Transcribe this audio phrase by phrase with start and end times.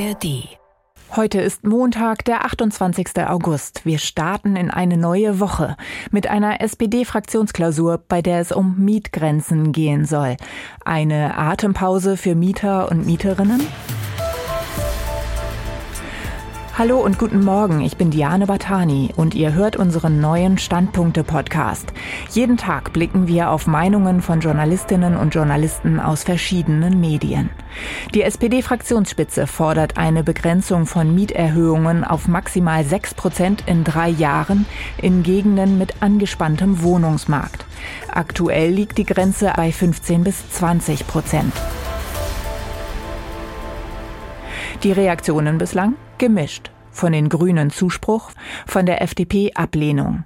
[0.00, 0.48] ARD.
[1.14, 3.26] Heute ist Montag, der 28.
[3.26, 3.84] August.
[3.84, 5.76] Wir starten in eine neue Woche
[6.10, 10.36] mit einer SPD-Fraktionsklausur, bei der es um Mietgrenzen gehen soll.
[10.84, 13.60] Eine Atempause für Mieter und Mieterinnen?
[16.80, 21.92] Hallo und guten Morgen, ich bin Diane Batani und ihr hört unseren neuen Standpunkte-Podcast.
[22.30, 27.50] Jeden Tag blicken wir auf Meinungen von Journalistinnen und Journalisten aus verschiedenen Medien.
[28.14, 34.64] Die SPD-Fraktionsspitze fordert eine Begrenzung von Mieterhöhungen auf maximal 6 Prozent in drei Jahren
[34.96, 37.66] in Gegenden mit angespanntem Wohnungsmarkt.
[38.08, 41.52] Aktuell liegt die Grenze bei 15 bis 20 Prozent.
[44.82, 45.94] Die Reaktionen bislang?
[46.18, 46.70] gemischt.
[46.90, 48.30] Von den Grünen Zuspruch,
[48.66, 50.24] von der FDP Ablehnung.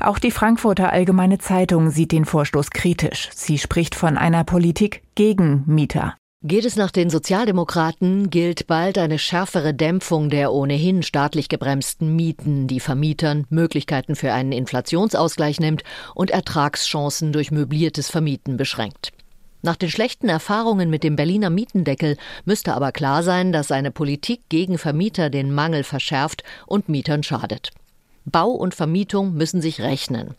[0.00, 3.28] Auch die Frankfurter Allgemeine Zeitung sieht den Vorstoß kritisch.
[3.34, 6.14] Sie spricht von einer Politik gegen Mieter.
[6.44, 12.68] Geht es nach den Sozialdemokraten, gilt bald eine schärfere Dämpfung der ohnehin staatlich gebremsten Mieten,
[12.68, 15.82] die Vermietern Möglichkeiten für einen Inflationsausgleich nimmt
[16.14, 19.10] und Ertragschancen durch möbliertes Vermieten beschränkt.
[19.62, 24.42] Nach den schlechten Erfahrungen mit dem Berliner Mietendeckel müsste aber klar sein, dass seine Politik
[24.48, 27.70] gegen Vermieter den Mangel verschärft und Mietern schadet.
[28.24, 30.34] Bau und Vermietung müssen sich rechnen.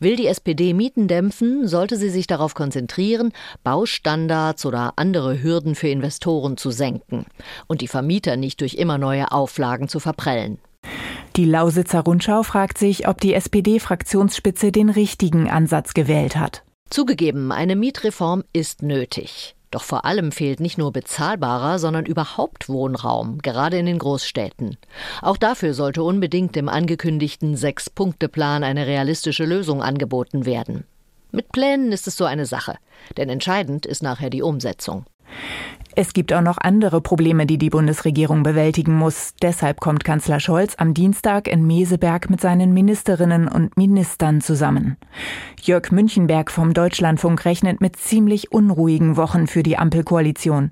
[0.00, 5.88] Will die SPD Mieten dämpfen, sollte sie sich darauf konzentrieren, Baustandards oder andere Hürden für
[5.88, 7.26] Investoren zu senken
[7.66, 10.58] und die Vermieter nicht durch immer neue Auflagen zu verprellen.
[11.36, 16.62] Die Lausitzer Rundschau fragt sich, ob die SPD-Fraktionsspitze den richtigen Ansatz gewählt hat.
[16.88, 19.56] Zugegeben, eine Mietreform ist nötig.
[19.72, 24.76] Doch vor allem fehlt nicht nur bezahlbarer, sondern überhaupt Wohnraum, gerade in den Großstädten.
[25.20, 30.84] Auch dafür sollte unbedingt im angekündigten Sechs-Punkte-Plan eine realistische Lösung angeboten werden.
[31.32, 32.76] Mit Plänen ist es so eine Sache,
[33.16, 35.04] denn entscheidend ist nachher die Umsetzung.
[35.98, 39.32] Es gibt auch noch andere Probleme, die die Bundesregierung bewältigen muss.
[39.40, 44.98] Deshalb kommt Kanzler Scholz am Dienstag in Meseberg mit seinen Ministerinnen und Ministern zusammen.
[45.62, 50.68] Jörg Münchenberg vom Deutschlandfunk rechnet mit ziemlich unruhigen Wochen für die Ampelkoalition.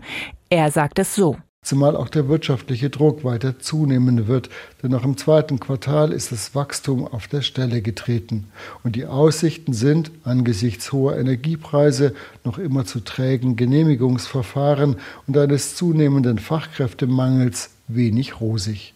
[0.50, 4.50] Er sagt es so zumal auch der wirtschaftliche Druck weiter zunehmen wird,
[4.82, 8.46] denn noch im zweiten Quartal ist das Wachstum auf der Stelle getreten.
[8.84, 12.14] Und die Aussichten sind angesichts hoher Energiepreise,
[12.44, 18.94] noch immer zu trägen Genehmigungsverfahren und eines zunehmenden Fachkräftemangels wenig rosig.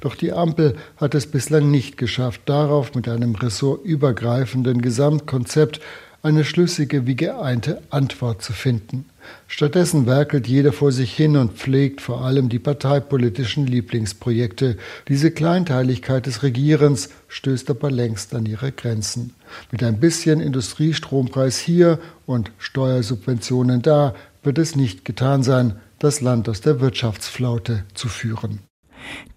[0.00, 5.80] Doch die Ampel hat es bislang nicht geschafft, darauf mit einem ressortübergreifenden Gesamtkonzept
[6.28, 9.06] eine schlüssige wie geeinte Antwort zu finden.
[9.46, 14.76] Stattdessen werkelt jeder vor sich hin und pflegt vor allem die parteipolitischen Lieblingsprojekte.
[15.08, 19.32] Diese Kleinteiligkeit des Regierens stößt aber längst an ihre Grenzen.
[19.72, 26.48] Mit ein bisschen Industriestrompreis hier und Steuersubventionen da wird es nicht getan sein, das Land
[26.50, 28.60] aus der Wirtschaftsflaute zu führen.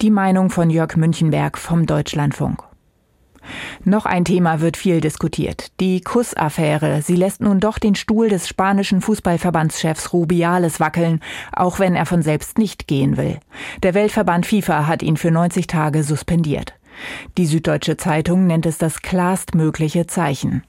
[0.02, 2.71] Die Meinung von Jörg Münchenberg vom Deutschlandfunk.
[3.84, 5.72] Noch ein Thema wird viel diskutiert.
[5.80, 7.02] Die Kussaffäre.
[7.02, 11.20] Sie lässt nun doch den Stuhl des spanischen Fußballverbandschefs Rubiales wackeln,
[11.52, 13.40] auch wenn er von selbst nicht gehen will.
[13.84, 16.74] Der Weltverband FIFA hat ihn für 90 Tage suspendiert.
[17.38, 20.64] Die Süddeutsche Zeitung nennt es das klarstmögliche Zeichen.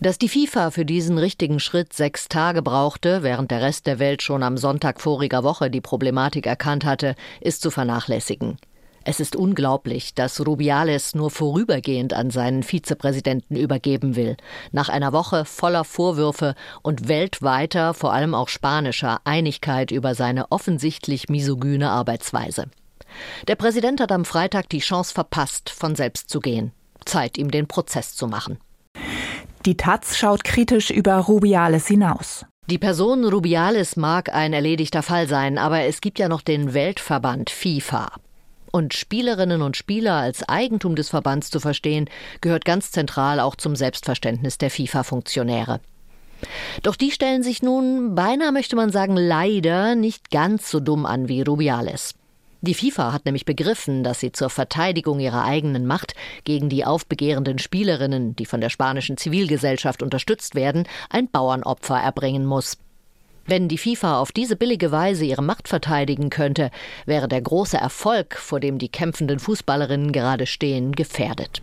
[0.00, 4.22] Dass die FIFA für diesen richtigen Schritt sechs Tage brauchte, während der Rest der Welt
[4.22, 8.58] schon am Sonntag voriger Woche die Problematik erkannt hatte, ist zu vernachlässigen.
[9.06, 14.38] Es ist unglaublich, dass Rubiales nur vorübergehend an seinen Vizepräsidenten übergeben will,
[14.72, 21.28] nach einer Woche voller Vorwürfe und weltweiter, vor allem auch spanischer, Einigkeit über seine offensichtlich
[21.28, 22.64] misogyne Arbeitsweise.
[23.46, 26.72] Der Präsident hat am Freitag die Chance verpasst, von selbst zu gehen.
[27.04, 28.58] Zeit, ihm den Prozess zu machen.
[29.66, 32.46] Die Taz schaut kritisch über Rubiales hinaus.
[32.70, 37.50] Die Person Rubiales mag ein erledigter Fall sein, aber es gibt ja noch den Weltverband
[37.50, 38.08] FIFA
[38.74, 43.76] und Spielerinnen und Spieler als Eigentum des Verbands zu verstehen, gehört ganz zentral auch zum
[43.76, 45.78] Selbstverständnis der FIFA-Funktionäre.
[46.82, 51.28] Doch die stellen sich nun, beinahe möchte man sagen, leider nicht ganz so dumm an
[51.28, 52.14] wie Rubiales.
[52.62, 57.60] Die FIFA hat nämlich begriffen, dass sie zur Verteidigung ihrer eigenen Macht gegen die aufbegehrenden
[57.60, 62.76] Spielerinnen, die von der spanischen Zivilgesellschaft unterstützt werden, ein Bauernopfer erbringen muss.
[63.46, 66.70] Wenn die FIFA auf diese billige Weise ihre Macht verteidigen könnte,
[67.04, 71.60] wäre der große Erfolg, vor dem die kämpfenden Fußballerinnen gerade stehen, gefährdet.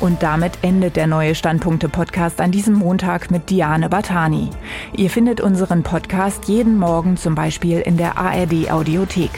[0.00, 4.50] Und damit endet der neue Standpunkte-Podcast an diesem Montag mit Diane Batani.
[4.94, 9.30] Ihr findet unseren Podcast jeden Morgen zum Beispiel in der ARD-Audiothek.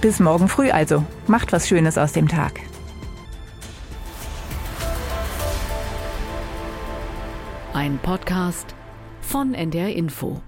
[0.00, 1.04] Bis morgen früh also.
[1.26, 2.60] Macht was Schönes aus dem Tag.
[7.74, 8.77] Ein Podcast
[9.28, 10.40] von NDR Info.